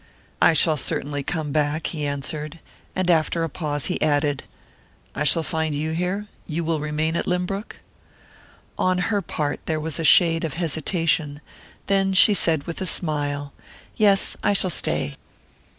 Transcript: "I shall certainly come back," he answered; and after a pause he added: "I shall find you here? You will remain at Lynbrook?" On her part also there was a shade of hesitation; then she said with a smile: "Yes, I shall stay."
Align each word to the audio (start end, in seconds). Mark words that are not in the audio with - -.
"I 0.41 0.53
shall 0.53 0.77
certainly 0.77 1.21
come 1.21 1.51
back," 1.51 1.85
he 1.85 2.07
answered; 2.07 2.57
and 2.95 3.07
after 3.07 3.43
a 3.43 3.49
pause 3.49 3.85
he 3.85 4.01
added: 4.01 4.45
"I 5.13 5.23
shall 5.23 5.43
find 5.43 5.75
you 5.75 5.91
here? 5.91 6.25
You 6.47 6.63
will 6.63 6.79
remain 6.79 7.15
at 7.15 7.27
Lynbrook?" 7.27 7.81
On 8.79 8.97
her 8.97 9.21
part 9.21 9.57
also 9.59 9.63
there 9.67 9.79
was 9.79 9.99
a 9.99 10.03
shade 10.03 10.43
of 10.43 10.55
hesitation; 10.55 11.39
then 11.85 12.13
she 12.15 12.33
said 12.33 12.63
with 12.63 12.81
a 12.81 12.87
smile: 12.87 13.53
"Yes, 13.95 14.35
I 14.41 14.53
shall 14.53 14.71
stay." 14.71 15.17